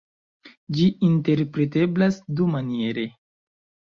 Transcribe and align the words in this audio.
Ĝi 0.77 0.85
interpreteblas 1.09 2.17
dumaniere. 2.39 3.03